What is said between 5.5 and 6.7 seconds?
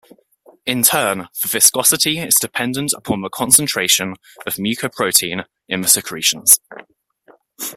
in the secretions.